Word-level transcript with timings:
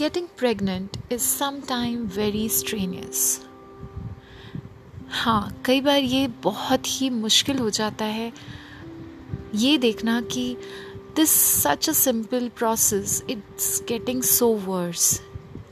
Getting 0.00 0.26
pregnant 0.42 0.96
is 1.10 1.22
sometimes 1.40 2.16
very 2.18 2.48
strenuous. 2.48 3.38
हाँ 5.10 5.62
कई 5.64 5.80
बार 5.80 5.98
ये 5.98 6.28
बहुत 6.28 6.82
ही 6.86 7.10
मुश्किल 7.10 7.58
हो 7.58 7.70
जाता 7.70 8.04
है 8.04 8.32
ये 9.54 9.78
देखना 9.78 10.20
कि 10.20 10.56
this 11.16 11.30
such 11.30 11.88
a 11.88 11.92
simple 11.92 12.48
process 12.48 13.24
it's 13.30 13.82
getting 13.88 14.22
so 14.22 14.48
worse 14.48 15.22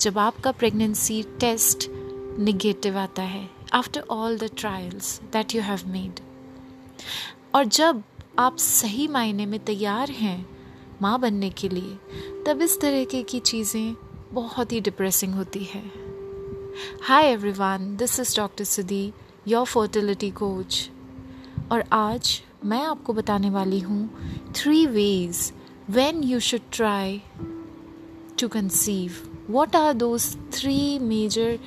जब 0.01 0.19
आपका 0.19 0.53
प्रेगनेंसी 0.53 1.23
टेस्ट 1.23 1.87
निगेटिव 2.39 2.99
आता 2.99 3.23
है 3.23 3.51
after 3.73 4.01
all 4.01 4.39
the 4.39 4.51
trials 4.59 5.21
that 5.33 5.55
you 5.55 5.63
have 5.63 5.81
made 5.87 6.21
और 7.55 7.65
जब 7.65 8.03
आप 8.39 8.57
सही 8.57 9.09
मायने 9.09 9.47
में 9.47 9.65
तैयार 9.65 10.11
हैं 10.11 10.57
माँ 11.03 11.21
बनने 11.21 11.51
के 11.51 11.69
लिए, 11.69 11.99
तब 12.47 12.63
इस 12.63 12.81
तरह 12.81 13.05
की 13.05 13.41
चीज़ें 13.41 13.97
बहुत 14.37 14.73
ही 14.73 14.81
डिप्रेसिंग 14.81 15.35
होती 15.35 15.65
है। 15.65 15.83
Hi 17.03 17.25
everyone 17.25 17.97
this 17.97 18.21
is 18.21 18.37
doctor 18.37 18.65
Sudi 18.65 19.13
your 19.49 19.67
fertility 19.67 20.31
coach 20.31 20.91
और 21.73 21.85
आज 21.93 22.43
मैं 22.65 22.83
आपको 22.83 23.13
बताने 23.13 23.51
वाली 23.51 23.81
हूँ 23.81 24.11
three 24.55 24.87
ways 24.87 25.53
when 25.91 26.23
you 26.23 26.41
should 26.41 26.61
try 26.73 27.23
to 28.41 28.49
conceive 28.49 29.13
what 29.51 29.77
are 29.77 29.93
those 29.93 30.37
three 30.53 30.99
major 30.99 31.59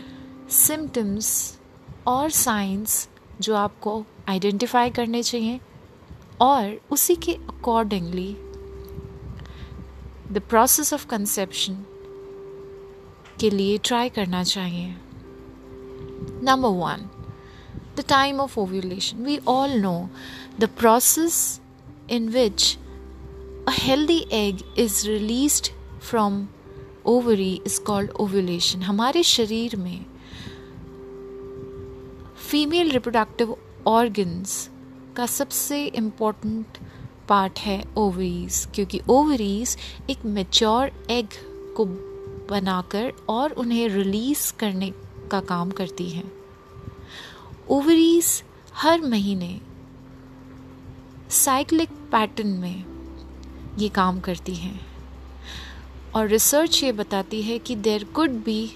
symptoms 0.50 1.60
और 2.08 2.30
साइंस 2.30 3.10
जो 3.42 3.56
आपको 3.56 4.06
आइडेंटिफाई 4.28 4.90
करने 4.90 5.24
चाहिए? 5.24 5.60
और 6.42 6.82
उसी 6.92 7.16
के 7.16 7.34
accordingly 7.34 8.34
the 10.32 10.42
process 10.50 10.94
of 10.94 11.08
conception 11.08 11.86
के 13.40 13.50
लिए 13.50 13.78
ट्राई 13.78 14.10
करना 14.10 14.44
चाहिए। 14.44 14.96
Number 16.44 16.70
one 16.70 17.10
the 17.98 18.04
time 18.10 18.40
of 18.40 18.60
ovulation 18.60 19.24
we 19.24 19.38
all 19.48 19.72
know 19.72 20.10
the 20.60 20.70
process 20.80 21.62
in 22.10 22.30
which 22.30 22.78
a 23.68 23.72
healthy 23.72 24.20
egg 24.32 24.64
is 24.78 25.08
released 25.08 25.72
from 26.00 26.48
ovary 27.06 27.54
is 27.66 27.82
called 27.82 28.12
ovulation 28.12 28.82
हमारे 28.82 29.24
शरीर 29.24 29.76
में 29.76 30.06
फीमेल 32.50 32.92
रिप्रोडक्टिव 32.92 33.56
ऑर्गन्स 33.88 34.70
का 35.16 35.26
सबसे 35.26 35.86
important 35.86 36.78
part 37.30 37.60
है 37.60 37.84
ओवरीज 37.98 38.68
क्योंकि 38.76 39.02
ओवरीज 39.10 39.78
एक 40.10 40.26
मेच्योर 40.26 40.92
एग 41.10 41.28
को 41.78 41.86
बनाकर 42.50 43.14
और 43.30 43.52
उन्हें 43.52 43.88
रिलीज़ 43.90 44.54
करने 44.60 44.94
का 45.32 45.40
काम 45.42 45.72
करती 45.72 46.10
हैं। 46.10 46.32
ओवरीज 47.70 48.44
हर 48.76 49.02
महीने 49.02 49.62
साइक्लिक 51.30 51.90
पैटर्न 52.12 52.48
में 52.48 52.86
ये 53.80 53.90
काम 53.90 54.20
करती 54.20 54.56
हैं। 54.56 54.80
और 56.16 56.28
रिसर्च 56.28 56.84
ये 56.84 56.92
बताती 56.92 57.42
है 57.42 57.60
कि 57.60 57.76
there 57.76 58.04
could 58.04 58.30
be 58.30 58.72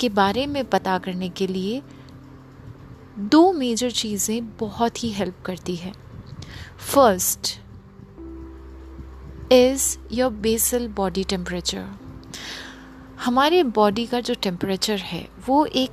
के 0.00 0.08
बारे 0.08 0.46
में 0.46 0.64
पता 0.64 0.98
करने 0.98 1.28
के 1.28 1.46
लिए 1.46 1.82
दो 3.18 3.52
मेजर 3.52 3.90
चीज़ें 3.90 4.56
बहुत 4.56 5.04
ही 5.04 5.10
हेल्प 5.10 5.34
करती 5.44 5.76
है. 5.76 5.92
First 6.78 7.60
is 9.52 9.98
your 10.12 10.30
basal 10.30 10.88
body 10.88 11.24
temperature 11.24 11.88
हमारे 13.24 13.62
बॉडी 13.62 14.06
का 14.06 14.20
जो 14.20 14.34
टेम्परेचर 14.42 14.98
है, 14.98 15.28
वो 15.46 15.66
एक 15.66 15.90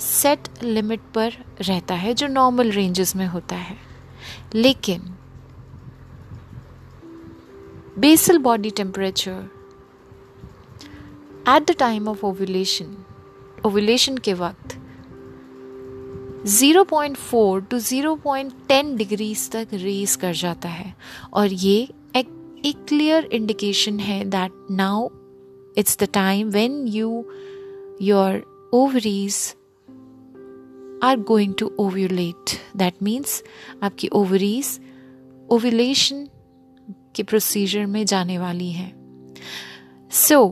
सेट 0.00 0.48
लिमिट 0.62 1.00
पर 1.14 1.32
रहता 1.60 1.94
है 1.94 2.14
जो 2.14 2.26
नॉर्मल 2.26 2.70
रेंजेस 2.70 3.16
में 3.16 3.26
होता 3.26 3.56
है. 3.56 3.76
लेकिन 4.54 5.14
basal 7.98 8.38
body 8.38 8.70
temperature 8.70 9.50
at 11.48 11.70
the 11.70 11.74
time 11.78 12.08
of 12.08 12.26
ovulation 12.26 12.96
ovulation 13.66 14.18
के 14.18 14.34
वक्त 14.34 14.78
0.4 16.46 17.60
टू 17.70 17.78
0.10 17.80 18.96
डिग्रीज 18.96 19.50
तक 19.50 19.68
रेस 19.72 20.16
कर 20.16 20.32
जाता 20.32 20.68
है। 20.68 20.94
और 21.32 21.46
ये 21.46 21.88
एक, 22.16 22.62
एक 22.64 22.84
क्लियर 22.88 23.24
इंडिकेशन 23.24 23.98
है 23.98 24.24
that 24.24 24.66
now 24.70 25.08
it's 25.78 25.98
the 25.98 26.08
time 26.12 26.50
when 26.50 26.86
you 26.88 27.24
your 28.02 28.42
ovaries 28.74 29.54
are 31.02 31.16
going 31.18 31.54
to 31.54 31.72
ovulate 31.78 32.58
that 32.76 32.94
means 33.02 33.42
आपकी 33.82 34.08
ओवरीज 34.08 34.80
ओव्यूलेशन 35.50 36.28
के 37.15 37.23
प्रोसीजर 37.23 37.85
में 37.85 38.05
जाने 38.05 38.37
वाली 38.37 38.71
हैं 38.71 38.93
so 40.11 40.45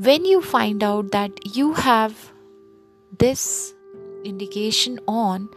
when 0.00 0.26
you 0.26 0.40
find 0.40 0.84
out 0.84 1.12
that 1.12 1.40
you 1.56 1.72
have 1.78 2.14
this 3.20 3.72
indication 4.24 4.98
on, 5.06 5.48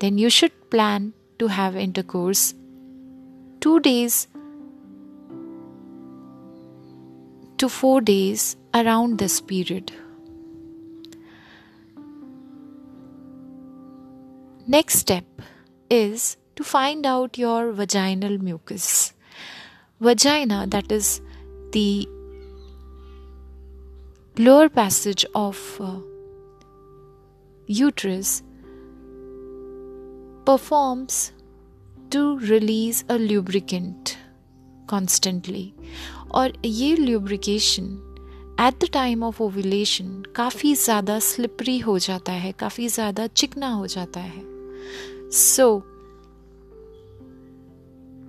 then 0.00 0.18
you 0.18 0.30
should 0.30 0.52
plan 0.70 1.12
to 1.38 1.48
have 1.48 1.76
intercourse 1.76 2.54
two 3.60 3.80
days 3.80 4.28
to 7.58 7.68
four 7.68 8.00
days 8.00 8.56
around 8.74 9.18
this 9.18 9.40
period. 9.40 9.92
Next 14.66 14.98
step 14.98 15.24
is 15.88 16.36
to 16.56 16.64
find 16.64 17.06
out 17.06 17.38
your 17.38 17.72
vaginal 17.72 18.38
mucus. 18.38 19.12
Vagina, 20.01 20.65
that 20.67 20.91
is 20.91 21.21
the 21.73 22.07
lower 24.37 24.67
passage 24.67 25.25
of 25.35 25.77
uh, 25.79 25.99
uterus, 27.67 28.41
performs 30.43 31.33
to 32.09 32.39
release 32.39 33.03
a 33.09 33.19
lubricant 33.19 34.17
constantly. 34.87 35.65
और 36.31 36.53
ये 36.65 36.95
lubrication 36.97 37.89
at 38.61 38.73
the 38.83 38.87
time 38.93 39.23
of 39.23 39.41
ovulation 39.43 40.21
काफ़ी 40.35 40.73
ज़्यादा 40.75 41.19
slippery 41.19 41.77
हो 41.79 41.97
जाता 41.99 42.31
है 42.31 42.51
काफ़ी 42.59 42.87
ज़्यादा 42.87 43.27
चिकना 43.27 43.69
हो 43.69 43.87
जाता 43.87 44.19
है 44.19 44.43
so, 45.33 45.67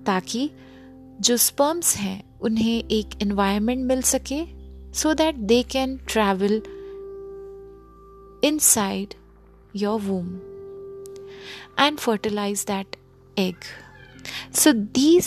ताकि 0.07 0.51
जो 1.22 1.38
स्पर्म्स 1.38 1.96
हैं 1.98 2.22
उन्हें 2.42 2.84
एक 2.84 3.22
एनवायरनमेंट 3.22 3.86
मिल 3.86 4.02
सके 4.12 4.42
so 4.94 5.14
that 5.14 5.36
they 5.52 5.62
can 5.72 5.98
travel 6.08 6.62
inside 8.48 9.14
your 9.76 10.00
womb 10.02 10.28
and 11.80 11.98
fertilise 11.98 12.66
that 12.68 12.96
egg 13.40 13.56
so 14.56 14.74
these 14.74 15.26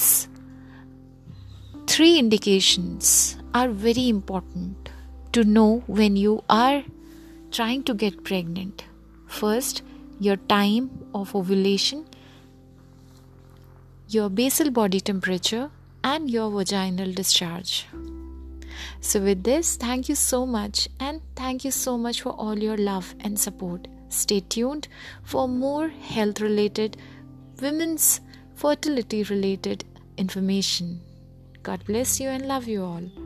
three 1.91 2.19
indications 2.19 3.37
are 3.53 3.69
very 3.69 4.09
important 4.09 4.91
to 5.33 5.43
know 5.43 5.83
when 5.89 6.17
you 6.17 6.35
are 6.49 6.85
trying 7.51 7.83
to 7.83 7.95
get 7.95 8.23
pregnant. 8.23 8.85
First, 9.27 9.83
your 10.21 10.37
time 10.37 10.87
of 11.13 11.35
ovulation, 11.35 12.05
your 14.08 14.30
basal 14.30 14.70
body 14.72 15.00
temperature, 15.00 15.70
and 16.04 16.30
your 16.30 16.52
vaginal 16.52 17.12
discharge. 17.12 17.88
So, 19.02 19.22
with 19.22 19.44
this, 19.44 19.76
thank 19.76 20.10
you 20.10 20.16
so 20.16 20.46
much, 20.46 20.88
and 21.00 21.22
thank 21.36 21.66
you 21.66 21.72
so 21.72 21.98
much 21.98 22.22
for 22.22 22.30
all 22.32 22.58
your 22.58 22.78
love 22.78 23.16
and 23.22 23.40
support. 23.40 23.88
Stay 24.10 24.42
tuned 24.42 24.88
for 25.24 25.48
more 25.48 25.88
health 25.88 26.42
related, 26.42 26.98
women's 27.62 28.22
fertility 28.54 29.24
related 29.24 29.84
information. 30.18 31.02
God 31.64 31.84
bless 31.86 32.20
you 32.20 32.30
and 32.30 32.46
love 32.46 32.68
you 32.68 32.84
all. 32.84 33.25